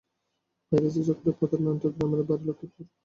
Piracy 0.71 1.01
চক্রের 1.07 1.35
প্রধান 1.39 1.61
নান্টুর 1.65 1.91
গ্রামের 1.95 2.21
বাড়ি 2.27 2.43
লক্ষ্মীপুরে। 2.47 2.89